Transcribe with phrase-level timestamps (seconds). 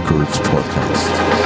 [0.00, 1.39] Records podcast.